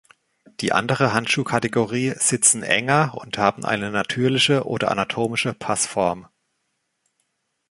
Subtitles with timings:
[0.61, 6.27] Die andere Handschuhkategorie sitzen enger und haben eine natürliche oder anatomische Passform.